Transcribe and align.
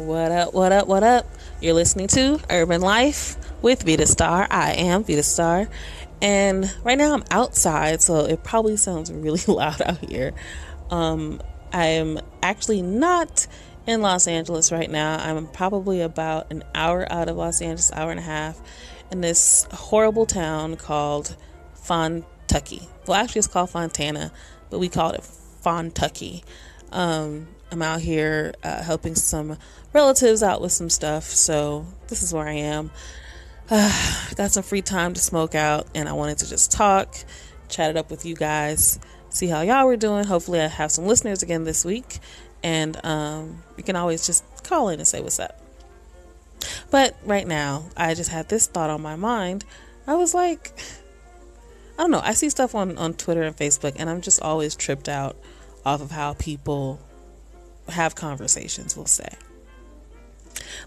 What 0.00 0.32
up, 0.32 0.54
what 0.54 0.72
up, 0.72 0.88
what 0.88 1.02
up? 1.02 1.26
You're 1.60 1.74
listening 1.74 2.06
to 2.08 2.38
Herban 2.48 2.80
Life 2.80 3.36
with 3.60 3.82
Vida 3.82 4.06
Starr. 4.06 4.46
I 4.50 4.72
am 4.72 5.04
Vida 5.04 5.22
Starr. 5.22 5.68
And 6.22 6.74
right 6.82 6.96
now 6.96 7.12
I'm 7.12 7.22
outside, 7.30 8.00
so 8.00 8.24
it 8.24 8.42
probably 8.42 8.78
sounds 8.78 9.12
really 9.12 9.42
loud 9.46 9.82
out 9.82 9.98
here. 9.98 10.32
Um, 10.90 11.42
I 11.70 11.84
am 11.86 12.18
actually 12.42 12.80
not 12.80 13.46
in 13.86 14.00
Los 14.00 14.26
Angeles 14.26 14.72
right 14.72 14.90
now. 14.90 15.18
I'm 15.18 15.46
probably 15.48 16.00
about 16.00 16.50
an 16.50 16.64
hour 16.74 17.06
out 17.12 17.28
of 17.28 17.36
Los 17.36 17.60
Angeles, 17.60 17.92
hour 17.92 18.10
and 18.10 18.20
a 18.20 18.22
half, 18.22 18.58
in 19.12 19.20
this 19.20 19.68
horrible 19.70 20.24
town 20.24 20.76
called 20.76 21.36
Fontucky. 21.76 22.88
Well, 23.06 23.22
actually, 23.22 23.40
it's 23.40 23.48
called 23.48 23.68
Fontana, 23.68 24.32
but 24.70 24.78
we 24.78 24.88
call 24.88 25.10
it 25.10 25.20
Fontucky. 25.62 26.42
Um, 26.92 27.48
I'm 27.72 27.82
out 27.82 28.00
here 28.00 28.54
uh, 28.64 28.82
helping 28.82 29.14
some 29.14 29.56
relatives 29.92 30.42
out 30.42 30.60
with 30.60 30.72
some 30.72 30.90
stuff, 30.90 31.24
so 31.24 31.86
this 32.08 32.22
is 32.22 32.32
where 32.32 32.46
I 32.46 32.54
am. 32.54 32.90
Uh, 33.72 33.92
got 34.34 34.50
some 34.50 34.64
free 34.64 34.82
time 34.82 35.14
to 35.14 35.20
smoke 35.20 35.54
out, 35.54 35.86
and 35.94 36.08
I 36.08 36.12
wanted 36.12 36.38
to 36.38 36.48
just 36.48 36.72
talk, 36.72 37.14
chat 37.68 37.88
it 37.88 37.96
up 37.96 38.10
with 38.10 38.26
you 38.26 38.34
guys, 38.34 38.98
see 39.28 39.46
how 39.46 39.60
y'all 39.60 39.86
were 39.86 39.96
doing. 39.96 40.24
Hopefully, 40.24 40.60
I 40.60 40.66
have 40.66 40.90
some 40.90 41.06
listeners 41.06 41.44
again 41.44 41.62
this 41.62 41.84
week, 41.84 42.18
and 42.64 42.98
um, 43.06 43.62
you 43.76 43.84
can 43.84 43.94
always 43.94 44.26
just 44.26 44.42
call 44.64 44.88
in 44.88 44.98
and 44.98 45.06
say 45.06 45.20
what's 45.20 45.38
up. 45.38 45.60
But 46.90 47.16
right 47.24 47.46
now, 47.46 47.84
I 47.96 48.14
just 48.14 48.30
had 48.30 48.48
this 48.48 48.66
thought 48.66 48.90
on 48.90 49.02
my 49.02 49.14
mind. 49.14 49.64
I 50.04 50.14
was 50.14 50.34
like, 50.34 50.72
I 51.96 52.02
don't 52.02 52.10
know. 52.10 52.22
I 52.24 52.34
see 52.34 52.50
stuff 52.50 52.74
on, 52.74 52.98
on 52.98 53.14
Twitter 53.14 53.42
and 53.42 53.56
Facebook, 53.56 53.94
and 53.96 54.10
I'm 54.10 54.20
just 54.20 54.42
always 54.42 54.74
tripped 54.74 55.08
out 55.08 55.36
off 55.84 56.00
of 56.00 56.10
how 56.10 56.34
people 56.34 57.00
have 57.88 58.14
conversations, 58.14 58.96
we'll 58.96 59.06
say. 59.06 59.28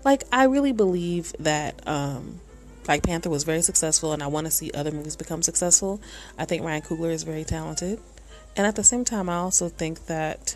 Like, 0.04 0.24
I 0.32 0.46
really 0.46 0.72
believe 0.72 1.34
that 1.40 1.86
um, 1.88 2.40
Black 2.84 3.04
Panther 3.04 3.30
was 3.30 3.44
very 3.44 3.62
successful, 3.62 4.14
and 4.14 4.22
I 4.22 4.28
want 4.28 4.46
to 4.46 4.52
see 4.52 4.72
other 4.72 4.92
movies 4.92 5.16
become 5.16 5.42
successful. 5.42 6.02
I 6.38 6.46
think 6.46 6.64
Ryan 6.64 6.82
Coogler 6.82 7.12
is 7.12 7.24
very 7.24 7.44
talented. 7.44 8.00
And 8.56 8.68
at 8.68 8.76
the 8.76 8.84
same 8.84 9.04
time, 9.06 9.30
I 9.30 9.36
also 9.36 9.70
think 9.70 10.06
that 10.06 10.56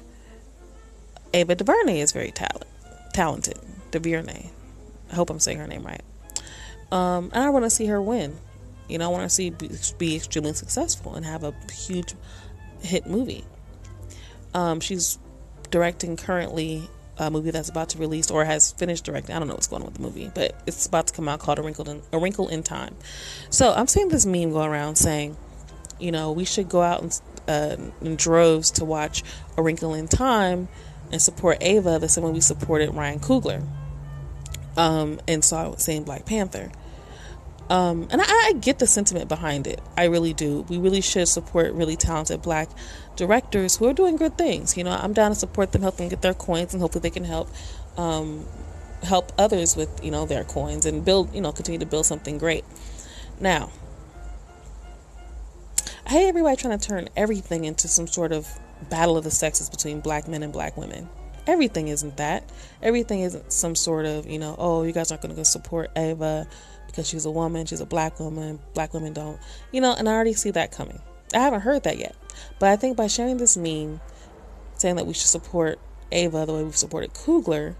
Ava 1.33 1.55
DuVernay 1.55 1.99
is 1.99 2.11
very 2.11 2.31
talent, 2.31 2.65
talented. 3.13 3.57
DuVernay. 3.91 4.49
I 5.11 5.15
hope 5.15 5.29
I'm 5.29 5.39
saying 5.39 5.59
her 5.59 5.67
name 5.67 5.85
right. 5.85 6.01
Um, 6.91 7.31
and 7.33 7.43
I 7.43 7.49
want 7.49 7.65
to 7.65 7.69
see 7.69 7.87
her 7.87 8.01
win. 8.01 8.37
You 8.87 8.97
know, 8.97 9.05
I 9.05 9.11
want 9.11 9.23
to 9.23 9.29
see 9.29 9.49
be, 9.49 9.69
be 9.97 10.15
extremely 10.15 10.53
successful 10.53 11.15
and 11.15 11.25
have 11.25 11.43
a 11.43 11.53
huge 11.71 12.15
hit 12.81 13.07
movie. 13.07 13.45
Um, 14.57 14.79
she's 14.79 15.19
directing 15.69 16.17
currently 16.17 16.89
a 17.19 17.29
movie 17.29 17.51
that's 17.51 17.69
about 17.69 17.89
to 17.89 17.99
release 17.99 18.31
or 18.31 18.43
has 18.43 18.71
finished 18.71 19.05
directing. 19.05 19.35
I 19.35 19.39
don't 19.39 19.47
know 19.47 19.53
what's 19.53 19.67
going 19.67 19.83
on 19.83 19.85
with 19.85 19.97
the 19.97 20.01
movie, 20.01 20.31
but 20.33 20.59
it's 20.65 20.87
about 20.87 21.05
to 21.07 21.13
come 21.13 21.29
out 21.29 21.39
called 21.39 21.59
A 21.59 21.61
Wrinkle 21.61 21.87
in, 21.87 22.01
A 22.11 22.17
Wrinkle 22.17 22.47
in 22.47 22.63
Time. 22.63 22.95
So 23.51 23.71
I'm 23.71 23.85
seeing 23.85 24.07
this 24.09 24.25
meme 24.25 24.51
go 24.51 24.63
around 24.63 24.95
saying, 24.95 25.37
you 25.99 26.11
know, 26.11 26.31
we 26.31 26.43
should 26.43 26.69
go 26.69 26.81
out 26.81 27.03
and, 27.03 27.21
uh, 27.47 27.75
in 28.01 28.15
droves 28.15 28.71
to 28.71 28.85
watch 28.85 29.23
A 29.57 29.61
Wrinkle 29.61 29.93
in 29.93 30.07
Time 30.07 30.69
and 31.11 31.21
support 31.21 31.59
Ava 31.61 31.99
the 31.99 32.09
same 32.09 32.23
way 32.23 32.31
we 32.31 32.41
supported 32.41 32.95
Ryan 32.95 33.19
Coogler 33.19 33.63
um, 34.75 35.19
and 35.27 35.45
saw 35.45 35.75
saying 35.75 36.03
Black 36.03 36.25
Panther. 36.25 36.71
Um, 37.69 38.07
and 38.11 38.21
I, 38.21 38.25
I, 38.25 38.53
get 38.53 38.79
the 38.79 38.87
sentiment 38.87 39.27
behind 39.27 39.67
it. 39.67 39.81
I 39.97 40.05
really 40.05 40.33
do. 40.33 40.61
We 40.69 40.77
really 40.77 41.01
should 41.01 41.27
support 41.27 41.73
really 41.73 41.97
talented 41.97 42.41
black 42.41 42.69
directors 43.17 43.75
who 43.75 43.87
are 43.87 43.93
doing 43.93 44.15
good 44.15 44.37
things. 44.37 44.77
You 44.77 44.85
know, 44.85 44.91
I'm 44.91 45.11
down 45.11 45.31
to 45.31 45.35
support 45.35 45.73
them, 45.73 45.81
help 45.81 45.97
them 45.97 46.07
get 46.07 46.21
their 46.21 46.33
coins, 46.33 46.73
and 46.73 46.81
hopefully 46.81 47.01
they 47.01 47.09
can 47.09 47.25
help 47.25 47.49
um, 47.97 48.45
help 49.03 49.33
others 49.37 49.75
with 49.75 50.03
you 50.03 50.11
know 50.11 50.25
their 50.25 50.45
coins 50.45 50.85
and 50.85 51.03
build 51.03 51.33
you 51.33 51.41
know 51.41 51.51
continue 51.51 51.79
to 51.79 51.85
build 51.85 52.05
something 52.05 52.37
great. 52.37 52.63
Now, 53.41 53.69
I 56.05 56.09
hate 56.09 56.29
everybody 56.29 56.55
trying 56.55 56.79
to 56.79 56.87
turn 56.87 57.09
everything 57.17 57.65
into 57.65 57.89
some 57.89 58.07
sort 58.07 58.31
of 58.31 58.47
battle 58.89 59.17
of 59.17 59.25
the 59.25 59.31
sexes 59.31 59.69
between 59.69 59.99
black 59.99 60.27
men 60.29 60.41
and 60.41 60.53
black 60.53 60.77
women. 60.77 61.09
Everything 61.45 61.89
isn't 61.89 62.17
that. 62.17 62.49
Everything 62.81 63.21
isn't 63.21 63.51
some 63.51 63.75
sort 63.75 64.05
of 64.05 64.25
you 64.25 64.39
know 64.39 64.55
oh 64.57 64.83
you 64.83 64.93
guys 64.93 65.11
aren't 65.11 65.21
going 65.21 65.31
to 65.31 65.35
go 65.35 65.43
support 65.43 65.91
Ava 65.97 66.47
because 66.87 67.07
she's 67.07 67.25
a 67.25 67.31
woman, 67.31 67.65
she's 67.65 67.81
a 67.81 67.85
black 67.85 68.19
woman, 68.19 68.59
black 68.73 68.93
women 68.93 69.13
don't, 69.13 69.39
you 69.71 69.81
know, 69.81 69.93
and 69.93 70.09
I 70.09 70.13
already 70.13 70.33
see 70.33 70.51
that 70.51 70.71
coming. 70.71 70.99
I 71.33 71.39
haven't 71.39 71.61
heard 71.61 71.83
that 71.83 71.97
yet. 71.97 72.15
But 72.59 72.69
I 72.69 72.75
think 72.75 72.97
by 72.97 73.07
sharing 73.07 73.37
this 73.37 73.57
meme, 73.57 73.99
saying 74.77 74.95
that 74.95 75.05
we 75.05 75.13
should 75.13 75.27
support 75.27 75.79
Ava 76.11 76.45
the 76.45 76.53
way 76.53 76.63
we've 76.63 76.75
supported 76.75 77.13
Coogler, 77.13 77.75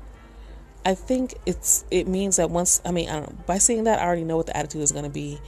I 0.85 0.95
think 0.95 1.35
it's 1.45 1.85
it 1.91 2.07
means 2.07 2.37
that 2.37 2.49
once 2.49 2.81
I 2.85 2.91
mean 2.91 3.09
I 3.09 3.13
don't 3.13 3.29
know 3.29 3.43
by 3.45 3.57
seeing 3.57 3.85
that 3.85 3.99
I 3.99 4.05
already 4.05 4.23
know 4.23 4.37
what 4.37 4.45
the 4.45 4.55
attitude 4.55 4.81
is 4.81 4.91
going 4.91 5.03
to 5.03 5.09
be 5.09 5.39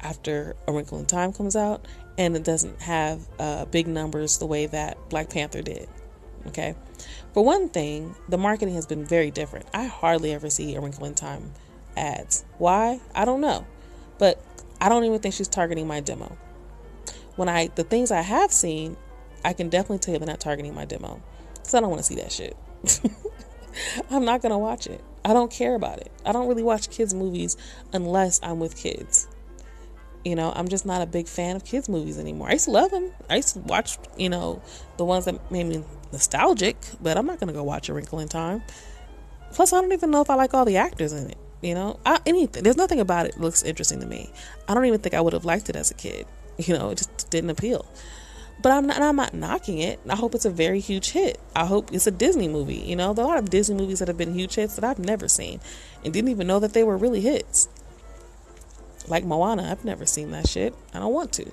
after 0.00 0.56
A 0.66 0.72
Wrinkle 0.72 0.98
in 0.98 1.06
Time 1.06 1.32
comes 1.32 1.56
out, 1.56 1.86
and 2.18 2.36
it 2.36 2.44
doesn't 2.44 2.80
have 2.80 3.26
uh, 3.38 3.64
big 3.66 3.88
numbers 3.88 4.38
the 4.38 4.46
way 4.46 4.66
that 4.66 4.96
Black 5.08 5.30
Panther 5.30 5.62
did. 5.62 5.88
Okay, 6.48 6.74
for 7.34 7.44
one 7.44 7.68
thing, 7.68 8.14
the 8.28 8.38
marketing 8.38 8.74
has 8.74 8.86
been 8.86 9.04
very 9.04 9.30
different. 9.30 9.66
I 9.74 9.86
hardly 9.86 10.32
ever 10.32 10.48
see 10.48 10.74
A 10.76 10.80
Wrinkle 10.80 11.06
in 11.06 11.14
Time 11.14 11.52
ads. 11.96 12.44
Why? 12.58 13.00
I 13.14 13.24
don't 13.24 13.40
know. 13.40 13.66
But 14.18 14.42
I 14.80 14.88
don't 14.88 15.04
even 15.04 15.18
think 15.18 15.34
she's 15.34 15.48
targeting 15.48 15.86
my 15.86 16.00
demo. 16.00 16.36
When 17.36 17.48
I 17.48 17.68
the 17.74 17.84
things 17.84 18.10
I 18.10 18.22
have 18.22 18.52
seen, 18.52 18.96
I 19.44 19.52
can 19.52 19.68
definitely 19.68 19.98
tell 19.98 20.18
they're 20.18 20.26
not 20.26 20.40
targeting 20.40 20.74
my 20.74 20.84
demo. 20.84 21.22
Cuz 21.62 21.74
I 21.74 21.80
don't 21.80 21.90
want 21.90 22.00
to 22.00 22.06
see 22.06 22.16
that 22.16 22.32
shit. 22.32 22.56
I'm 24.10 24.24
not 24.24 24.42
to 24.42 24.58
watch 24.58 24.86
it. 24.86 25.02
I 25.24 25.32
don't 25.32 25.50
care 25.50 25.74
about 25.74 25.98
it. 25.98 26.10
I 26.24 26.32
don't 26.32 26.48
really 26.48 26.62
watch 26.62 26.90
kids 26.90 27.12
movies 27.12 27.56
unless 27.92 28.40
I'm 28.42 28.60
with 28.60 28.76
kids. 28.76 29.28
You 30.24 30.34
know, 30.34 30.52
I'm 30.54 30.68
just 30.68 30.86
not 30.86 31.02
a 31.02 31.06
big 31.06 31.28
fan 31.28 31.56
of 31.56 31.64
kids 31.64 31.88
movies 31.88 32.18
anymore. 32.18 32.48
I 32.48 32.54
used 32.54 32.64
to 32.64 32.70
love 32.72 32.90
them. 32.90 33.12
I 33.30 33.36
used 33.36 33.54
to 33.54 33.60
watch, 33.60 33.98
you 34.16 34.28
know, 34.28 34.62
the 34.96 35.04
ones 35.04 35.24
that 35.26 35.50
made 35.52 35.66
me 35.66 35.84
nostalgic, 36.12 36.76
but 37.00 37.16
I'm 37.16 37.26
not 37.26 37.38
to 37.38 37.52
go 37.52 37.62
watch 37.62 37.88
A 37.88 37.94
Wrinkle 37.94 38.18
in 38.18 38.28
Time. 38.28 38.62
Plus, 39.52 39.72
I 39.72 39.80
don't 39.80 39.92
even 39.92 40.10
know 40.10 40.20
if 40.20 40.30
I 40.30 40.34
like 40.34 40.54
all 40.54 40.64
the 40.64 40.78
actors 40.78 41.12
in 41.12 41.30
it. 41.30 41.38
You 41.62 41.74
know, 41.74 41.98
I, 42.04 42.20
anything. 42.26 42.62
There's 42.62 42.76
nothing 42.76 43.00
about 43.00 43.26
it 43.26 43.40
looks 43.40 43.62
interesting 43.62 44.00
to 44.00 44.06
me. 44.06 44.30
I 44.68 44.74
don't 44.74 44.84
even 44.84 45.00
think 45.00 45.14
I 45.14 45.20
would 45.20 45.32
have 45.32 45.44
liked 45.44 45.68
it 45.68 45.76
as 45.76 45.90
a 45.90 45.94
kid. 45.94 46.26
You 46.58 46.72
know, 46.72 46.88
it 46.88 46.96
just 46.96 47.28
didn't 47.28 47.50
appeal. 47.50 47.84
But 48.62 48.72
I'm 48.72 48.86
not, 48.86 49.02
I'm 49.02 49.16
not 49.16 49.34
knocking 49.34 49.76
it. 49.76 50.00
I 50.08 50.16
hope 50.16 50.34
it's 50.34 50.46
a 50.46 50.50
very 50.50 50.80
huge 50.80 51.10
hit. 51.10 51.38
I 51.54 51.66
hope 51.66 51.92
it's 51.92 52.06
a 52.06 52.10
Disney 52.10 52.48
movie. 52.48 52.76
You 52.76 52.96
know, 52.96 53.12
there 53.12 53.26
are 53.26 53.28
a 53.28 53.34
lot 53.34 53.38
of 53.38 53.50
Disney 53.50 53.76
movies 53.76 53.98
that 53.98 54.08
have 54.08 54.16
been 54.16 54.32
huge 54.32 54.54
hits 54.54 54.74
that 54.76 54.84
I've 54.84 54.98
never 54.98 55.28
seen 55.28 55.60
and 56.02 56.14
didn't 56.14 56.30
even 56.30 56.46
know 56.46 56.58
that 56.60 56.72
they 56.72 56.82
were 56.82 56.96
really 56.96 57.20
hits. 57.20 57.68
Like 59.06 59.22
Moana, 59.24 59.70
I've 59.70 59.84
never 59.84 60.06
seen 60.06 60.30
that 60.30 60.48
shit. 60.48 60.74
I 60.94 61.00
don't 61.00 61.12
want 61.12 61.34
to 61.34 61.52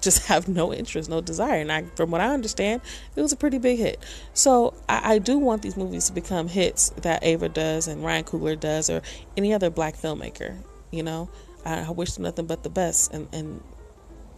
just 0.00 0.26
have 0.28 0.48
no 0.48 0.72
interest, 0.72 1.08
no 1.08 1.20
desire. 1.20 1.60
And 1.60 1.72
I, 1.72 1.84
from 1.96 2.10
what 2.10 2.20
I 2.20 2.32
understand, 2.32 2.82
it 3.14 3.22
was 3.22 3.32
a 3.32 3.36
pretty 3.36 3.58
big 3.58 3.78
hit. 3.78 4.02
So 4.34 4.74
I, 4.88 5.14
I, 5.14 5.18
do 5.18 5.38
want 5.38 5.62
these 5.62 5.76
movies 5.76 6.06
to 6.06 6.12
become 6.12 6.48
hits 6.48 6.90
that 7.02 7.24
Ava 7.24 7.48
does 7.48 7.88
and 7.88 8.04
Ryan 8.04 8.24
Coogler 8.24 8.58
does 8.58 8.90
or 8.90 9.02
any 9.36 9.52
other 9.52 9.70
black 9.70 9.96
filmmaker. 9.96 10.56
You 10.90 11.02
know, 11.02 11.30
I, 11.64 11.90
wish 11.90 12.12
them 12.12 12.24
nothing 12.24 12.46
but 12.46 12.62
the 12.62 12.70
best 12.70 13.12
and, 13.12 13.28
and 13.32 13.62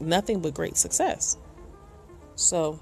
nothing 0.01 0.41
but 0.41 0.55
great 0.55 0.77
success. 0.77 1.37
So 2.35 2.81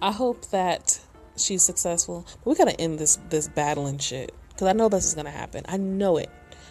I 0.00 0.12
hope 0.12 0.46
that 0.50 1.00
she's 1.36 1.62
successful. 1.62 2.26
But 2.44 2.50
we 2.50 2.56
gotta 2.56 2.80
end 2.80 2.98
this 2.98 3.18
this 3.28 3.48
battling 3.48 3.98
shit 3.98 4.32
because 4.48 4.68
I 4.68 4.72
know 4.72 4.88
this 4.88 5.06
is 5.06 5.14
gonna 5.14 5.30
happen. 5.30 5.64
I 5.68 5.76
know 5.76 6.16
it. 6.16 6.30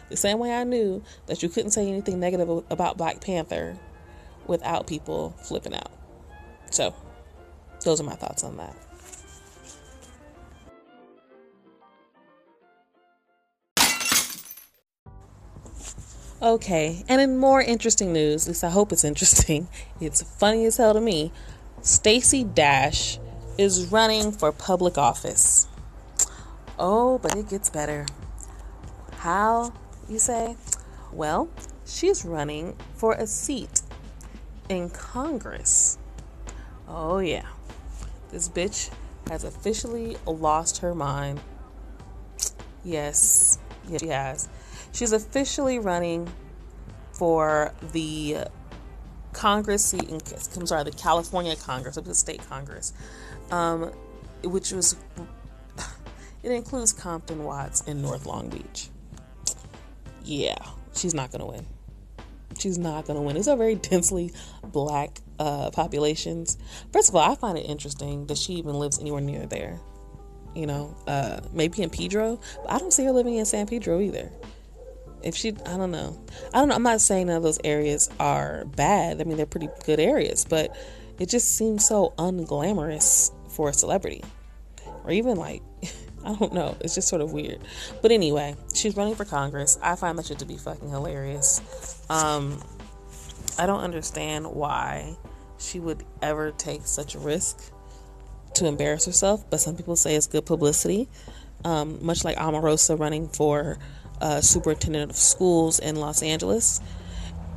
The 0.09 0.17
same 0.17 0.39
way 0.39 0.53
I 0.53 0.63
knew 0.63 1.03
that 1.25 1.41
you 1.41 1.49
couldn't 1.49 1.71
say 1.71 1.87
anything 1.87 2.19
negative 2.19 2.63
about 2.69 2.97
Black 2.97 3.21
Panther 3.21 3.77
without 4.47 4.87
people 4.87 5.35
flipping 5.43 5.73
out. 5.73 5.91
So, 6.71 6.93
those 7.83 7.99
are 8.01 8.03
my 8.03 8.15
thoughts 8.15 8.43
on 8.43 8.57
that. 8.57 8.75
Okay, 16.41 17.03
and 17.07 17.21
in 17.21 17.37
more 17.37 17.61
interesting 17.61 18.13
news, 18.13 18.43
at 18.45 18.49
least 18.49 18.63
I 18.63 18.69
hope 18.69 18.91
it's 18.91 19.03
interesting, 19.03 19.67
it's 20.01 20.21
funny 20.21 20.65
as 20.65 20.77
hell 20.77 20.93
to 20.93 21.01
me. 21.01 21.31
Stacey 21.81 22.43
Dash 22.43 23.19
is 23.57 23.91
running 23.91 24.31
for 24.31 24.51
public 24.51 24.97
office. 24.97 25.67
Oh, 26.77 27.19
but 27.19 27.35
it 27.35 27.49
gets 27.49 27.69
better. 27.69 28.05
How, 29.17 29.73
you 30.09 30.19
say? 30.19 30.57
Well, 31.11 31.49
she's 31.85 32.25
running 32.25 32.75
for 32.95 33.13
a 33.13 33.25
seat 33.25 33.81
in 34.69 34.89
Congress. 34.89 35.97
Oh, 36.87 37.19
yeah. 37.19 37.45
This 38.31 38.49
bitch 38.49 38.91
has 39.29 39.43
officially 39.43 40.17
lost 40.25 40.79
her 40.79 40.93
mind. 40.93 41.39
Yes, 42.83 43.59
yes, 43.87 44.01
she 44.01 44.07
has. 44.07 44.49
She's 44.91 45.11
officially 45.11 45.79
running 45.79 46.31
for 47.11 47.73
the 47.91 48.37
Congress 49.33 49.83
seat 49.85 50.09
in, 50.09 50.19
I'm 50.55 50.67
sorry, 50.67 50.83
the 50.83 50.91
California 50.91 51.55
Congress, 51.55 51.95
the 51.95 52.15
state 52.15 52.41
Congress, 52.47 52.93
um, 53.51 53.91
which 54.43 54.71
was 54.71 54.95
it 56.43 56.51
includes 56.51 56.93
Compton, 56.93 57.43
Watts, 57.43 57.81
in 57.81 58.01
North 58.01 58.25
Long 58.25 58.49
Beach. 58.49 58.89
Yeah, 60.23 60.57
she's 60.93 61.13
not 61.13 61.31
going 61.31 61.39
to 61.41 61.47
win. 61.47 61.65
She's 62.65 62.79
not 62.79 63.05
going 63.05 63.15
to 63.15 63.21
win. 63.21 63.35
These 63.35 63.47
are 63.47 63.55
very 63.55 63.75
densely 63.75 64.33
black 64.63 65.19
uh, 65.37 65.69
populations. 65.69 66.57
First 66.91 67.09
of 67.09 67.15
all, 67.15 67.31
I 67.31 67.35
find 67.35 67.59
it 67.59 67.61
interesting 67.61 68.25
that 68.25 68.39
she 68.39 68.53
even 68.53 68.73
lives 68.73 68.97
anywhere 68.97 69.21
near 69.21 69.45
there. 69.45 69.79
You 70.55 70.65
know, 70.65 70.97
uh, 71.05 71.41
maybe 71.53 71.83
in 71.83 71.91
Pedro, 71.91 72.39
but 72.63 72.71
I 72.71 72.79
don't 72.79 72.91
see 72.91 73.05
her 73.05 73.11
living 73.11 73.35
in 73.35 73.45
San 73.45 73.67
Pedro 73.67 73.99
either. 73.99 74.31
If 75.21 75.35
she, 75.35 75.49
I 75.67 75.77
don't 75.77 75.91
know. 75.91 76.19
I 76.55 76.57
don't 76.57 76.69
know. 76.69 76.73
I'm 76.73 76.81
not 76.81 77.01
saying 77.01 77.27
that 77.27 77.43
those 77.43 77.59
areas 77.63 78.09
are 78.19 78.65
bad. 78.65 79.21
I 79.21 79.25
mean, 79.25 79.37
they're 79.37 79.45
pretty 79.45 79.69
good 79.85 79.99
areas, 79.99 80.43
but 80.43 80.75
it 81.19 81.29
just 81.29 81.55
seems 81.55 81.87
so 81.87 82.15
unglamorous 82.17 83.31
for 83.47 83.69
a 83.69 83.73
celebrity. 83.73 84.23
Or 85.03 85.11
even 85.11 85.37
like, 85.37 85.61
I 86.25 86.33
don't 86.33 86.53
know. 86.53 86.75
It's 86.81 86.95
just 86.95 87.07
sort 87.07 87.21
of 87.21 87.31
weird. 87.31 87.59
But 88.01 88.11
anyway, 88.11 88.55
she's 88.73 88.97
running 88.97 89.15
for 89.15 89.25
Congress. 89.25 89.77
I 89.81 89.95
find 89.95 90.17
that 90.17 90.25
shit 90.25 90.39
to 90.39 90.45
be 90.45 90.57
fucking 90.57 90.89
hilarious. 90.89 91.61
Um, 92.09 92.61
I 93.59 93.65
don't 93.67 93.81
understand 93.81 94.47
why 94.47 95.17
she 95.59 95.79
would 95.79 96.03
ever 96.21 96.51
take 96.51 96.85
such 96.85 97.15
a 97.15 97.19
risk 97.19 97.71
to 98.55 98.65
embarrass 98.65 99.05
herself, 99.05 99.49
but 99.49 99.59
some 99.59 99.75
people 99.75 99.95
say 99.95 100.15
it's 100.15 100.27
good 100.27 100.45
publicity. 100.45 101.07
Um, 101.63 102.03
much 102.05 102.23
like 102.23 102.37
Omarosa 102.37 102.99
running 102.99 103.27
for 103.27 103.77
uh, 104.21 104.41
superintendent 104.41 105.11
of 105.11 105.17
schools 105.17 105.79
in 105.79 105.95
Los 105.95 106.21
Angeles. 106.23 106.79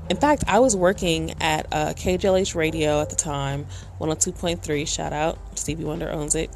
In 0.08 0.16
fact, 0.16 0.44
I 0.46 0.60
was 0.60 0.74
working 0.74 1.34
at 1.40 1.66
uh, 1.70 1.92
KJLH 1.92 2.54
Radio 2.54 3.00
at 3.00 3.10
the 3.10 3.16
time, 3.16 3.66
102.3. 4.00 4.88
Shout 4.88 5.12
out, 5.12 5.38
Stevie 5.58 5.84
Wonder 5.84 6.10
owns 6.10 6.34
it. 6.34 6.50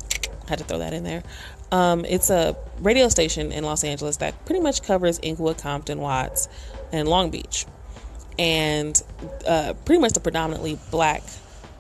Had 0.49 0.59
to 0.59 0.65
throw 0.65 0.79
that 0.79 0.95
in 0.95 1.05
there. 1.05 1.23
Um, 1.73 2.05
it's 2.05 2.29
a 2.29 2.55
radio 2.81 3.09
station 3.09 3.51
in 3.51 3.65
Los 3.65 3.83
Angeles 3.83 4.19
that 4.19 4.45
pretty 4.45 4.61
much 4.61 4.83
covers 4.83 5.19
Inglewood, 5.23 5.59
Compton, 5.59 5.99
Watts, 5.99 6.49
and 6.93 7.09
Long 7.09 7.31
Beach, 7.31 7.67
and 8.39 9.03
uh, 9.49 9.73
pretty 9.87 10.01
much 10.01 10.13
the 10.13 10.21
predominantly 10.21 10.79
black 10.91 11.23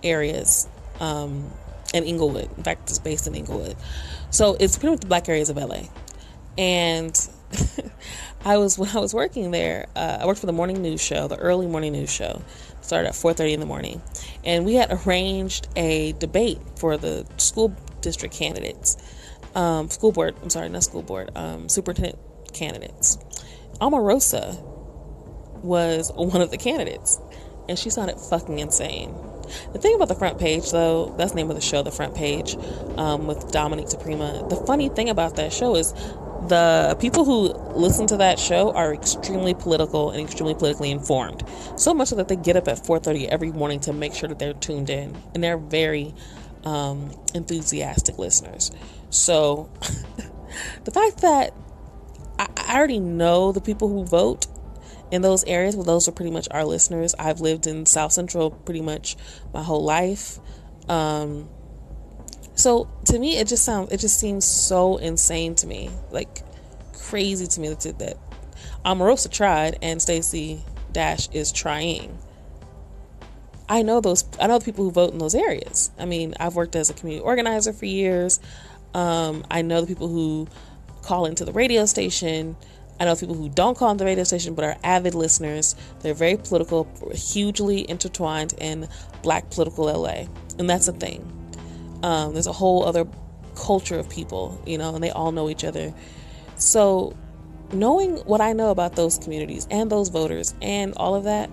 areas 0.02 0.66
um, 0.98 1.50
in 1.92 2.04
Inglewood. 2.04 2.48
In 2.56 2.64
fact, 2.64 2.88
it's 2.88 2.98
based 2.98 3.26
in 3.26 3.34
Inglewood, 3.34 3.76
so 4.30 4.56
it's 4.58 4.78
pretty 4.78 4.92
much 4.92 5.00
the 5.00 5.08
black 5.08 5.28
areas 5.28 5.50
of 5.50 5.58
LA. 5.58 5.82
And 6.56 7.14
I 8.44 8.56
was 8.56 8.78
when 8.78 8.88
I 8.96 8.98
was 8.98 9.14
working 9.14 9.50
there. 9.50 9.86
Uh, 9.94 10.18
I 10.22 10.26
worked 10.26 10.40
for 10.40 10.46
the 10.46 10.54
morning 10.54 10.80
news 10.80 11.02
show, 11.02 11.28
the 11.28 11.36
early 11.36 11.66
morning 11.66 11.92
news 11.92 12.10
show. 12.10 12.42
Started 12.80 13.08
at 13.08 13.14
4:30 13.14 13.52
in 13.52 13.60
the 13.60 13.66
morning, 13.66 14.02
and 14.42 14.64
we 14.64 14.74
had 14.74 14.90
arranged 14.90 15.68
a 15.76 16.12
debate 16.12 16.58
for 16.76 16.96
the 16.96 17.26
school 17.36 17.76
district 18.00 18.34
candidates, 18.34 18.96
um, 19.54 19.90
school 19.90 20.12
board. 20.12 20.36
I'm 20.42 20.50
sorry, 20.50 20.68
not 20.68 20.84
school 20.84 21.02
board. 21.02 21.30
Um, 21.34 21.68
superintendent 21.68 22.18
candidates. 22.52 23.18
Omarosa 23.80 24.60
was 25.62 26.12
one 26.14 26.40
of 26.40 26.50
the 26.50 26.58
candidates, 26.58 27.20
and 27.68 27.78
she 27.78 27.90
sounded 27.90 28.18
fucking 28.18 28.58
insane. 28.58 29.14
The 29.72 29.78
thing 29.78 29.94
about 29.94 30.08
the 30.08 30.14
front 30.14 30.38
page, 30.38 30.70
though, 30.70 31.14
that's 31.18 31.32
the 31.32 31.36
name 31.36 31.50
of 31.50 31.56
the 31.56 31.62
show, 31.62 31.82
the 31.82 31.90
front 31.90 32.14
page, 32.14 32.56
um, 32.96 33.26
with 33.26 33.50
Dominique 33.52 33.86
DiPrima. 33.86 34.48
The 34.48 34.56
funny 34.56 34.88
thing 34.88 35.08
about 35.08 35.36
that 35.36 35.52
show 35.52 35.76
is 35.76 35.92
the 36.48 36.96
people 37.00 37.24
who 37.24 37.52
listen 37.78 38.06
to 38.08 38.16
that 38.16 38.38
show 38.38 38.72
are 38.72 38.92
extremely 38.92 39.54
political 39.54 40.10
and 40.10 40.20
extremely 40.20 40.54
politically 40.54 40.90
informed. 40.90 41.44
So 41.76 41.94
much 41.94 42.08
so 42.08 42.16
that 42.16 42.28
they 42.28 42.36
get 42.36 42.56
up 42.56 42.66
at 42.68 42.84
4:30 42.84 43.28
every 43.28 43.52
morning 43.52 43.80
to 43.80 43.92
make 43.92 44.14
sure 44.14 44.28
that 44.28 44.38
they're 44.38 44.54
tuned 44.54 44.90
in, 44.90 45.16
and 45.34 45.42
they're 45.42 45.58
very 45.58 46.14
um, 46.64 47.10
enthusiastic 47.34 48.18
listeners. 48.18 48.70
So 49.10 49.70
the 50.84 50.90
fact 50.90 51.18
that 51.18 51.54
I, 52.38 52.48
I 52.56 52.76
already 52.76 53.00
know 53.00 53.52
the 53.52 53.60
people 53.60 53.88
who 53.88 54.04
vote 54.04 54.46
in 55.10 55.22
those 55.22 55.44
areas, 55.44 55.76
well, 55.76 55.84
those 55.84 56.08
are 56.08 56.12
pretty 56.12 56.30
much 56.30 56.48
our 56.50 56.64
listeners. 56.64 57.14
I've 57.18 57.40
lived 57.40 57.66
in 57.66 57.86
South 57.86 58.12
Central 58.12 58.50
pretty 58.50 58.80
much 58.80 59.16
my 59.52 59.62
whole 59.62 59.84
life. 59.84 60.38
Um, 60.88 61.48
so 62.54 62.90
to 63.06 63.18
me, 63.18 63.38
it 63.38 63.46
just 63.46 63.64
sounds, 63.64 63.92
it 63.92 64.00
just 64.00 64.18
seems 64.18 64.44
so 64.44 64.96
insane 64.96 65.54
to 65.56 65.66
me, 65.66 65.90
like 66.10 66.42
crazy 66.92 67.46
to 67.46 67.60
me 67.60 67.68
that 67.68 67.98
that 67.98 68.16
Omarosa 68.84 69.30
tried 69.30 69.78
and 69.82 70.00
Stacey 70.00 70.64
Dash 70.92 71.28
is 71.30 71.52
trying. 71.52 72.18
I 73.72 73.80
know 73.80 74.02
those. 74.02 74.26
I 74.38 74.48
know 74.48 74.58
the 74.58 74.64
people 74.66 74.84
who 74.84 74.90
vote 74.90 75.14
in 75.14 75.18
those 75.18 75.34
areas. 75.34 75.90
I 75.98 76.04
mean, 76.04 76.34
I've 76.38 76.54
worked 76.54 76.76
as 76.76 76.90
a 76.90 76.92
community 76.92 77.24
organizer 77.24 77.72
for 77.72 77.86
years. 77.86 78.38
Um, 78.92 79.46
I 79.50 79.62
know 79.62 79.80
the 79.80 79.86
people 79.86 80.08
who 80.08 80.46
call 81.00 81.24
into 81.24 81.46
the 81.46 81.52
radio 81.52 81.86
station. 81.86 82.54
I 83.00 83.06
know 83.06 83.16
people 83.16 83.34
who 83.34 83.48
don't 83.48 83.74
call 83.74 83.90
into 83.90 84.04
the 84.04 84.10
radio 84.10 84.24
station 84.24 84.54
but 84.54 84.66
are 84.66 84.76
avid 84.84 85.14
listeners. 85.14 85.74
They're 86.00 86.12
very 86.12 86.36
political, 86.36 86.86
hugely 87.14 87.88
intertwined 87.88 88.52
in 88.58 88.88
black 89.22 89.48
political 89.48 89.86
LA. 89.86 90.26
And 90.58 90.68
that's 90.68 90.88
a 90.88 90.92
thing. 90.92 91.22
Um, 92.02 92.34
there's 92.34 92.46
a 92.46 92.52
whole 92.52 92.84
other 92.84 93.06
culture 93.56 93.98
of 93.98 94.06
people, 94.10 94.60
you 94.66 94.76
know, 94.76 94.94
and 94.94 95.02
they 95.02 95.10
all 95.10 95.32
know 95.32 95.48
each 95.48 95.64
other. 95.64 95.94
So, 96.56 97.16
knowing 97.72 98.18
what 98.26 98.42
I 98.42 98.52
know 98.52 98.70
about 98.70 98.96
those 98.96 99.16
communities 99.16 99.66
and 99.70 99.90
those 99.90 100.10
voters 100.10 100.54
and 100.60 100.92
all 100.96 101.14
of 101.14 101.24
that, 101.24 101.48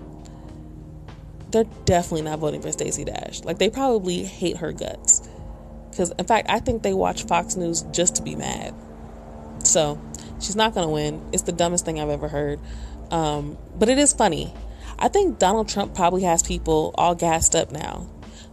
they're 1.52 1.64
definitely 1.84 2.22
not 2.22 2.38
voting 2.38 2.62
for 2.62 2.72
Stacey 2.72 3.04
Dash. 3.04 3.42
Like, 3.44 3.58
they 3.58 3.70
probably 3.70 4.24
hate 4.24 4.58
her 4.58 4.72
guts. 4.72 5.28
Because, 5.90 6.12
in 6.18 6.24
fact, 6.24 6.48
I 6.50 6.60
think 6.60 6.82
they 6.82 6.94
watch 6.94 7.24
Fox 7.24 7.56
News 7.56 7.82
just 7.92 8.16
to 8.16 8.22
be 8.22 8.36
mad. 8.36 8.74
So, 9.64 10.00
she's 10.40 10.56
not 10.56 10.74
to 10.74 10.86
win. 10.86 11.22
It's 11.32 11.42
the 11.42 11.52
dumbest 11.52 11.84
thing 11.84 12.00
I've 12.00 12.08
ever 12.08 12.28
heard. 12.28 12.60
Um, 13.10 13.58
but 13.78 13.88
it 13.88 13.98
is 13.98 14.12
funny. 14.12 14.54
I 14.98 15.08
think 15.08 15.38
Donald 15.38 15.68
Trump 15.68 15.94
probably 15.94 16.22
has 16.22 16.42
people 16.42 16.94
all 16.96 17.14
gassed 17.14 17.54
up 17.54 17.72
now 17.72 18.06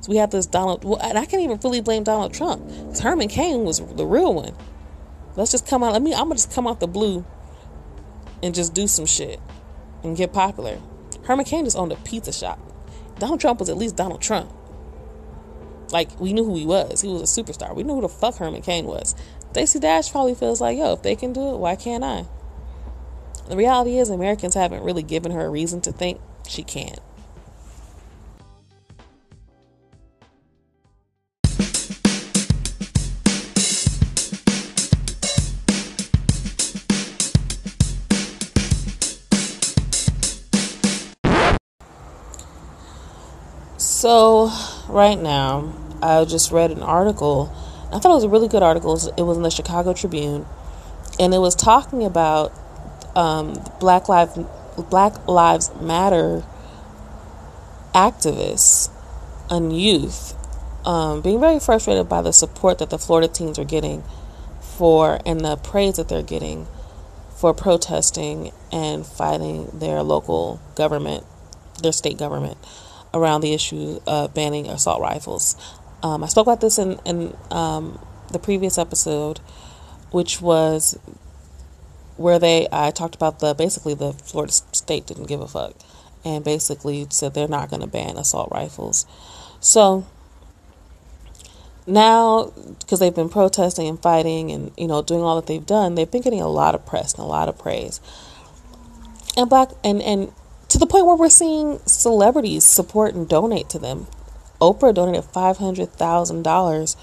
so 0.08 0.12
we 0.12 0.18
have 0.18 0.30
this 0.30 0.46
Donald, 0.46 0.84
well, 0.84 1.00
and 1.02 1.18
I 1.18 1.26
can't 1.26 1.44
even 1.44 1.58
fully 1.58 1.82
blame 1.82 2.04
Donald 2.04 2.34
Trump. 2.34 2.66
Because 2.66 3.00
Herman 3.00 3.28
Cain 3.28 3.64
was 3.64 3.80
the 3.80 4.06
real 4.06 4.34
one. 4.34 4.56
Let's 5.36 5.52
just 5.52 5.68
come 5.68 5.84
out. 5.84 5.94
Let 5.94 6.02
me. 6.02 6.14
I'm 6.14 6.24
gonna 6.24 6.36
just 6.36 6.54
come 6.54 6.68
out 6.68 6.80
the 6.80 6.88
blue 6.88 7.26
and 8.42 8.56
just 8.56 8.74
do 8.74 8.88
some 8.88 9.06
shit 9.06 9.40
and 10.04 10.16
get 10.16 10.34
popular. 10.34 10.80
Herman 11.26 11.46
Cain 11.46 11.66
just 11.66 11.78
owned 11.78 11.92
a 11.92 11.96
pizza 11.98 12.32
shop. 12.32 12.60
Donald 13.20 13.40
Trump 13.40 13.60
was 13.60 13.70
at 13.70 13.78
least 13.78 13.96
Donald 13.96 14.22
Trump. 14.22 14.52
Like 15.92 16.20
we 16.20 16.34
knew 16.34 16.44
who 16.44 16.56
he 16.56 16.66
was. 16.66 17.02
He 17.02 17.08
was 17.08 17.22
a 17.22 17.44
superstar. 17.44 17.76
We 17.76 17.84
knew 17.84 17.96
who 17.96 18.02
the 18.02 18.10
fuck 18.10 18.38
Herman 18.38 18.62
Cain 18.62 18.86
was. 18.86 19.16
Stacey 19.52 19.80
Dash 19.80 20.12
probably 20.12 20.36
feels 20.36 20.62
like, 20.62 20.78
yo, 20.78 20.94
if 20.94 21.02
they 21.02 21.16
can 21.16 21.34
do 21.34 21.56
it, 21.56 21.58
why 21.58 21.76
can't 21.76 22.04
I? 22.04 22.26
The 23.50 23.58
reality 23.58 23.98
is, 23.98 24.12
Americans 24.12 24.54
haven't 24.54 24.84
really 24.84 25.02
given 25.02 25.32
her 25.32 25.46
a 25.46 25.50
reason 25.50 25.82
to 25.82 25.92
think 25.92 26.22
she 26.48 26.62
can't. 26.62 27.00
So, 44.08 44.50
right 44.88 45.20
now, 45.20 45.74
I 46.02 46.24
just 46.24 46.50
read 46.54 46.72
an 46.72 46.82
article. 46.82 47.54
I 47.92 48.00
thought 48.00 48.12
it 48.12 48.16
was 48.16 48.24
a 48.24 48.30
really 48.30 48.48
good 48.48 48.64
article. 48.64 48.94
It 48.94 49.24
was 49.24 49.36
in 49.36 49.44
the 49.44 49.52
Chicago 49.52 49.94
Tribune, 49.94 50.46
and 51.20 51.34
it 51.34 51.40
was 51.40 51.56
talking 51.56 52.06
about 52.06 52.54
um, 53.18 53.62
Black 53.82 54.08
Lives 54.08 54.40
Black 54.90 55.28
Lives 55.28 55.72
Matter 55.82 56.46
activists 57.94 58.90
and 59.50 59.78
youth 59.78 60.36
um, 60.86 61.20
being 61.20 61.42
very 61.42 61.60
frustrated 61.60 62.08
by 62.08 62.22
the 62.22 62.32
support 62.32 62.78
that 62.78 62.90
the 62.90 62.98
Florida 62.98 63.28
teens 63.28 63.60
are 63.60 63.66
getting 63.66 64.06
for 64.62 65.20
and 65.26 65.42
the 65.42 65.58
praise 65.58 65.98
that 65.98 66.08
they're 66.08 66.24
getting 66.24 66.66
for 67.36 67.54
protesting 67.54 68.54
and 68.72 69.06
fighting 69.06 69.70
their 69.74 70.02
local 70.02 70.62
government, 70.76 71.26
their 71.84 71.92
state 71.92 72.18
government 72.18 72.58
around 73.14 73.42
the 73.42 73.54
issue 73.54 74.00
of 74.06 74.34
banning 74.34 74.68
assault 74.68 75.02
rifles. 75.02 75.56
Um, 76.04 76.24
I 76.24 76.28
spoke 76.28 76.48
about 76.48 76.62
this 76.62 76.78
in, 76.78 77.00
in 77.06 77.36
um, 77.52 78.00
the 78.32 78.40
previous 78.40 78.78
episode, 78.78 79.40
which 80.12 80.42
was 80.42 80.98
where 82.18 82.40
they 82.40 82.68
I 82.72 82.92
talked 82.92 83.16
about 83.16 83.40
the 83.40 83.54
basically 83.54 83.94
the 83.94 84.14
Florida 84.14 84.52
state 84.52 85.06
didn't 85.06 85.28
give 85.28 85.40
a 85.40 85.48
fuck 85.48 85.76
and 86.26 86.44
basically 86.44 87.06
said 87.10 87.34
they're 87.34 87.48
not 87.48 87.70
going 87.70 87.82
to 87.82 87.88
ban 87.88 88.18
assault 88.18 88.50
rifles. 88.52 89.06
So 89.60 90.06
now 91.86 92.52
because 92.80 93.00
they've 93.00 93.16
been 93.16 93.30
protesting 93.30 93.88
and 93.88 94.02
fighting 94.02 94.52
and 94.52 94.72
you 94.78 94.88
know 94.88 95.02
doing 95.02 95.22
all 95.22 95.36
that 95.36 95.48
they've 95.48 95.66
done, 95.66 95.96
they've 95.96 96.10
been 96.10 96.22
getting 96.22 96.42
a 96.42 96.50
lot 96.50 96.76
of 96.76 96.86
press 96.86 97.14
and 97.14 97.24
a 97.24 97.28
lot 97.28 97.50
of 97.50 97.58
praise. 97.58 98.02
And 99.36 99.50
black 99.50 99.70
and 99.84 100.02
and 100.02 100.34
to 100.70 100.78
the 100.78 100.88
point 100.88 101.06
where 101.06 101.16
we're 101.16 101.30
seeing 101.30 101.80
celebrities 101.86 102.64
support 102.64 103.14
and 103.14 103.28
donate 103.28 103.70
to 103.70 103.80
them. 103.80 104.08
Oprah 104.60 104.94
donated 104.94 105.24
$500,000 105.24 106.96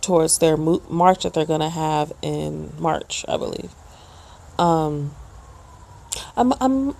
towards 0.00 0.38
their 0.38 0.56
march 0.56 1.22
that 1.22 1.34
they're 1.34 1.46
going 1.46 1.60
to 1.60 1.68
have 1.68 2.12
in 2.22 2.72
March, 2.78 3.24
I 3.28 3.36
believe. 3.36 3.72
Um, 4.58 5.14
I'm 6.36 6.52
I'm 6.60 6.96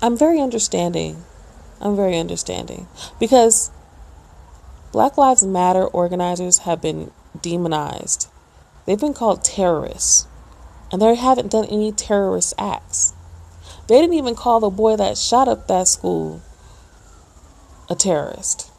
I'm 0.00 0.16
very 0.16 0.40
understanding. 0.40 1.24
I'm 1.80 1.96
very 1.96 2.16
understanding 2.16 2.86
because 3.18 3.70
Black 4.92 5.16
Lives 5.16 5.42
Matter 5.44 5.84
organizers 5.84 6.58
have 6.58 6.80
been 6.80 7.10
demonized. 7.40 8.28
They've 8.86 9.00
been 9.00 9.14
called 9.14 9.42
terrorists, 9.42 10.26
and 10.92 11.00
they 11.00 11.14
haven't 11.14 11.50
done 11.50 11.64
any 11.64 11.90
terrorist 11.90 12.54
acts. 12.58 13.14
They 13.92 14.00
didn't 14.00 14.16
even 14.16 14.34
call 14.34 14.58
the 14.58 14.70
boy 14.70 14.96
that 14.96 15.18
shot 15.18 15.48
up 15.48 15.68
that 15.68 15.86
school 15.86 16.40
a 17.90 17.94
terrorist. 17.94 18.72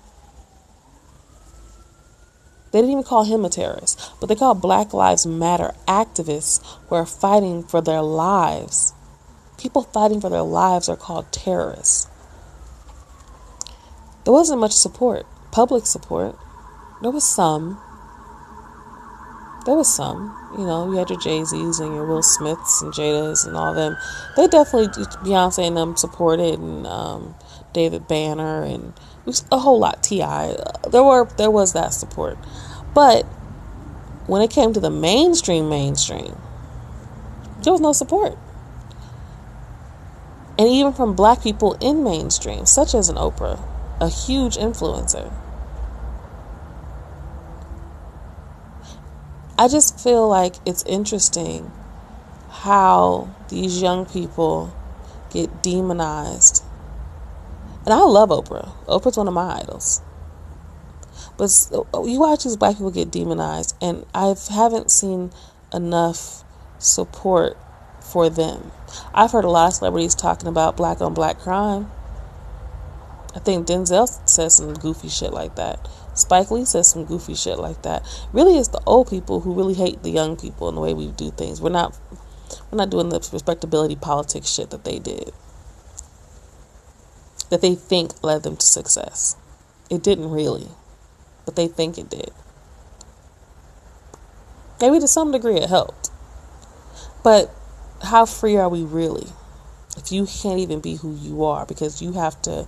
They 2.72 2.80
didn't 2.80 2.94
even 2.94 3.04
call 3.04 3.24
him 3.24 3.46
a 3.46 3.50
terrorist, 3.50 4.12
but 4.20 4.26
they 4.26 4.34
called 4.34 4.60
Black 4.60 4.92
Lives 4.92 5.28
Matter 5.28 5.76
activists 5.88 6.66
who 6.88 6.96
are 6.96 7.06
fighting 7.06 7.62
for 7.62 7.80
their 7.80 8.02
lives. 8.02 8.94
People 9.60 9.84
fighting 9.84 10.20
for 10.20 10.32
their 10.32 10.42
lives 10.42 10.90
are 10.90 10.98
called 10.98 11.32
terrorists. 11.32 12.08
There 14.24 14.34
wasn't 14.34 14.62
much 14.62 14.72
support, 14.72 15.28
public 15.52 15.86
support. 15.86 16.36
There 17.04 17.12
was 17.12 17.30
some. 17.30 17.80
There 19.68 19.76
was 19.76 19.94
some. 19.94 20.43
You 20.58 20.66
know, 20.66 20.92
you 20.92 20.98
had 20.98 21.10
your 21.10 21.20
Jay 21.20 21.44
Z's 21.44 21.80
and 21.80 21.96
your 21.96 22.06
Will 22.06 22.22
Smiths 22.22 22.82
and 22.82 22.94
Jada's 22.94 23.46
and 23.46 23.58
all 23.58 23.74
them. 23.74 23.98
They 24.36 24.48
definitely, 24.48 25.04
Beyonce 25.24 25.68
and 25.68 25.76
them 25.76 25.98
supported, 25.98 26.60
and 26.60 26.86
um, 26.86 27.36
David 27.74 28.08
Banner 28.08 28.64
and 28.64 28.94
a 29.52 29.58
whole 29.58 29.80
lot. 29.80 30.04
T.I. 30.04 30.56
There 30.92 31.04
were 31.04 31.26
there 31.38 31.50
was 31.50 31.74
that 31.74 31.94
support, 31.94 32.38
but 32.94 33.26
when 34.28 34.42
it 34.42 34.52
came 34.52 34.74
to 34.74 34.80
the 34.80 34.92
mainstream, 34.92 35.70
mainstream, 35.70 36.38
there 37.64 37.74
was 37.74 37.82
no 37.82 37.94
support. 37.94 38.38
And 40.58 40.68
even 40.68 40.94
from 40.94 41.16
black 41.16 41.42
people 41.42 41.74
in 41.82 42.04
mainstream, 42.04 42.68
such 42.68 42.94
as 42.94 43.10
an 43.10 43.16
Oprah, 43.16 43.60
a 44.00 44.08
huge 44.08 44.56
influencer. 44.56 45.34
I 49.58 49.68
just 49.68 50.00
feel 50.00 50.28
like 50.28 50.56
it's 50.66 50.84
interesting 50.86 51.72
how 52.50 53.36
these 53.50 53.82
young 53.82 54.06
people 54.06 54.74
get 55.32 55.62
demonized. 55.62 56.64
And 57.86 57.94
I 57.94 58.00
love 58.00 58.30
Oprah. 58.30 58.72
Oprah's 58.88 59.18
one 59.18 59.28
of 59.28 59.34
my 59.34 59.60
idols. 59.60 60.02
But 61.38 61.52
oh, 61.94 62.08
you 62.08 62.20
watch 62.20 62.44
these 62.44 62.58
black 62.58 62.76
people 62.76 62.92
get 62.92 63.12
demonized, 63.12 63.76
and 63.82 64.06
I 64.14 64.36
haven't 64.52 64.92
seen 64.92 65.32
enough 65.74 66.44
support 66.80 67.58
for 68.00 68.30
them. 68.30 68.72
I've 69.14 69.32
heard 69.32 69.46
a 69.46 69.50
lot 69.50 69.68
of 69.68 69.74
celebrities 69.74 70.16
talking 70.16 70.48
about 70.48 70.78
black 70.78 71.02
on 71.02 71.14
black 71.14 71.40
crime. 71.40 71.92
I 73.36 73.40
think 73.40 73.68
Denzel 73.68 74.08
says 74.30 74.58
some 74.58 74.74
goofy 74.74 75.10
shit 75.10 75.34
like 75.34 75.56
that. 75.56 75.88
Spike 76.14 76.52
Lee 76.52 76.66
says 76.66 76.90
some 76.90 77.06
goofy 77.06 77.34
shit 77.34 77.58
like 77.58 77.82
that. 77.82 78.06
Really, 78.32 78.58
it's 78.58 78.68
the 78.68 78.82
old 78.86 79.10
people 79.10 79.40
who 79.40 79.54
really 79.54 79.74
hate 79.74 80.04
the 80.04 80.12
young 80.12 80.38
people 80.38 80.68
and 80.68 80.78
the 80.78 80.82
way 80.82 80.94
we 80.94 81.08
do 81.08 81.32
things. 81.32 81.60
We're 81.60 81.70
not, 81.70 81.98
we're 82.72 82.78
not 82.78 82.92
doing 82.92 83.10
the 83.10 83.28
respectability 83.34 83.96
politics 83.96 84.50
shit 84.50 84.70
that 84.70 84.84
they 84.84 85.00
did. 85.00 85.32
That 87.50 87.62
they 87.62 87.76
think 87.76 88.24
led 88.24 88.44
them 88.44 88.58
to 88.58 88.66
success. 88.66 89.36
It 89.90 90.04
didn't 90.04 90.30
really 90.30 90.68
but 91.46 91.56
they 91.56 91.68
think 91.68 91.98
it 91.98 92.10
did. 92.10 92.32
Maybe 94.82 95.00
to 95.00 95.08
some 95.08 95.32
degree 95.32 95.58
it 95.58 95.70
helped. 95.70 96.10
But 97.24 97.54
how 98.02 98.26
free 98.26 98.58
are 98.58 98.70
we 98.70 98.84
really? 98.84 99.28
If 99.98 100.12
you 100.12 100.26
can't 100.26 100.60
even 100.60 100.80
be 100.80 100.96
who 100.96 101.16
you 101.16 101.44
are 101.44 101.66
because 101.66 102.02
you 102.02 102.14
have 102.14 102.42
to 102.44 102.68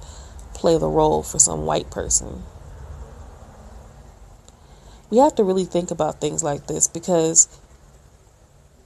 play 0.55 0.77
the 0.77 0.87
role 0.87 1.21
for 1.21 1.37
some 1.37 1.65
white 1.65 1.91
person. 1.91 2.43
We 5.11 5.19
have 5.19 5.35
to 5.35 5.43
really 5.43 5.65
think 5.65 5.91
about 5.91 6.19
things 6.19 6.43
like 6.43 6.65
this 6.65 6.87
because 6.87 7.47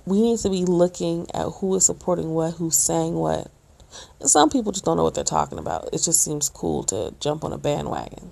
we 0.06 0.22
need 0.22 0.40
to 0.40 0.50
be 0.50 0.66
looking 0.66 1.28
at 1.34 1.50
who 1.60 1.76
is 1.76 1.86
supporting 1.86 2.32
what, 2.32 2.56
who's 2.56 2.76
saying 2.76 3.14
what. 3.14 3.50
And 4.20 4.30
some 4.30 4.50
people 4.50 4.72
just 4.72 4.84
don't 4.84 4.98
know 4.98 5.04
what 5.04 5.16
they're 5.16 5.24
talking 5.24 5.60
about. 5.60 5.90
It 5.94 6.04
just 6.04 6.22
seems 6.22 6.50
cool 6.50 6.84
to 6.86 7.14
jump 7.20 7.44
on 7.44 7.54
a 7.54 7.58
bandwagon. 7.58 8.32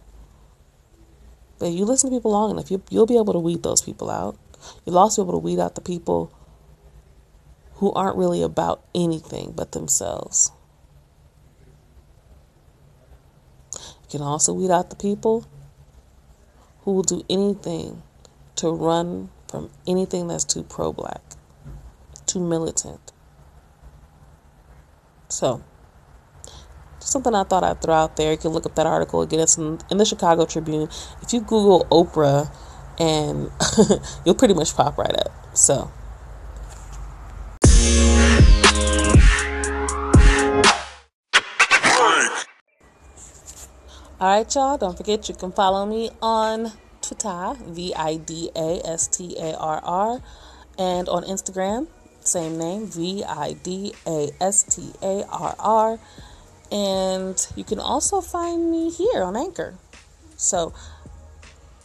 But 1.59 1.67
you 1.67 1.85
listen 1.85 2.09
to 2.09 2.15
people 2.15 2.31
long 2.31 2.51
enough, 2.51 2.69
you, 2.69 2.83
you'll 2.89 3.07
be 3.07 3.17
able 3.17 3.33
to 3.33 3.39
weed 3.39 3.63
those 3.63 3.81
people 3.81 4.09
out. 4.09 4.37
You'll 4.85 4.97
also 4.97 5.23
be 5.23 5.29
able 5.29 5.39
to 5.39 5.45
weed 5.45 5.59
out 5.59 5.75
the 5.75 5.81
people 5.81 6.31
who 7.75 7.93
aren't 7.93 8.17
really 8.17 8.41
about 8.41 8.83
anything 8.93 9.53
but 9.55 9.71
themselves. 9.71 10.51
You 14.07 14.19
can 14.19 14.21
also 14.21 14.53
weed 14.53 14.71
out 14.71 14.89
the 14.89 14.95
people 14.95 15.45
who 16.81 16.93
will 16.93 17.03
do 17.03 17.23
anything 17.29 18.03
to 18.55 18.71
run 18.71 19.29
from 19.49 19.69
anything 19.85 20.27
that's 20.27 20.45
too 20.45 20.63
pro 20.63 20.93
black, 20.93 21.21
too 22.25 22.39
militant. 22.39 23.11
So, 25.29 25.61
just 26.99 27.11
something 27.11 27.35
I 27.35 27.43
thought 27.43 27.63
I'd 27.63 27.81
throw 27.81 27.93
out 27.93 28.15
there. 28.15 28.31
You 28.31 28.37
can 28.37 28.51
look 28.51 28.65
up 28.65 28.75
that 28.75 28.85
article 28.85 29.21
again. 29.21 29.41
It's 29.41 29.57
in, 29.57 29.79
in 29.91 29.97
the 29.97 30.05
Chicago 30.05 30.45
Tribune. 30.45 30.87
If 31.21 31.33
you 31.33 31.41
Google 31.41 31.85
Oprah, 31.91 32.49
and 32.99 33.51
you'll 34.25 34.35
pretty 34.35 34.53
much 34.53 34.73
pop 34.75 34.97
right 34.97 35.15
up. 35.15 35.57
So. 35.57 35.91
All 44.19 44.35
right, 44.35 44.55
y'all. 44.55 44.79
Don't 44.79 44.97
forget 44.97 45.29
you 45.29 45.35
can 45.35 45.51
follow 45.51 45.85
me 45.85 46.09
on 46.23 46.71
Twitter, 47.03 47.53
V 47.67 47.93
I 47.93 48.15
D 48.15 48.49
A 48.55 48.81
S 48.83 49.05
T 49.05 49.37
A 49.37 49.55
R 49.55 49.79
R, 49.83 50.23
and 50.79 51.07
on 51.07 51.23
Instagram, 51.23 51.85
same 52.21 52.57
name, 52.57 52.87
V 52.87 53.23
I 53.23 53.53
D 53.53 53.93
A 54.07 54.29
S 54.41 54.63
T 54.63 54.91
A 55.03 55.23
R 55.29 55.55
R. 55.59 55.99
And 56.71 57.47
you 57.55 57.63
can 57.63 57.77
also 57.77 58.19
find 58.19 58.71
me 58.71 58.89
here 58.89 59.21
on 59.21 59.37
Anchor. 59.37 59.75
So, 60.35 60.73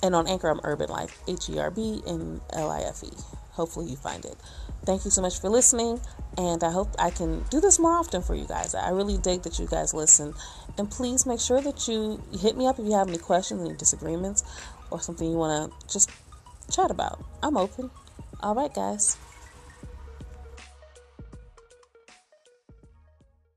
and 0.02 0.14
on 0.14 0.26
Anchor, 0.26 0.48
I'm 0.48 0.60
Herban 0.60 0.88
Life, 0.88 1.20
H 1.28 1.50
E 1.50 1.58
R 1.58 1.70
B 1.70 2.00
and 2.06 2.40
L 2.54 2.70
I 2.70 2.80
F 2.80 3.04
E. 3.04 3.10
Hopefully, 3.50 3.90
you 3.90 3.96
find 3.96 4.24
it. 4.24 4.38
Thank 4.84 5.04
you 5.04 5.12
so 5.12 5.22
much 5.22 5.40
for 5.40 5.48
listening, 5.48 6.00
and 6.36 6.64
I 6.64 6.72
hope 6.72 6.88
I 6.98 7.10
can 7.10 7.44
do 7.50 7.60
this 7.60 7.78
more 7.78 7.92
often 7.92 8.20
for 8.20 8.34
you 8.34 8.46
guys. 8.46 8.74
I 8.74 8.90
really 8.90 9.16
dig 9.16 9.42
that 9.42 9.60
you 9.60 9.66
guys 9.68 9.94
listen, 9.94 10.34
and 10.76 10.90
please 10.90 11.24
make 11.24 11.38
sure 11.38 11.60
that 11.60 11.86
you 11.86 12.20
hit 12.40 12.56
me 12.56 12.66
up 12.66 12.80
if 12.80 12.86
you 12.86 12.92
have 12.92 13.06
any 13.06 13.18
questions, 13.18 13.60
any 13.60 13.76
disagreements, 13.76 14.42
or 14.90 15.00
something 15.00 15.30
you 15.30 15.36
want 15.36 15.70
to 15.70 15.92
just 15.92 16.10
chat 16.68 16.90
about. 16.90 17.24
I'm 17.44 17.56
open. 17.56 17.90
All 18.40 18.56
right, 18.56 18.74
guys. 18.74 19.16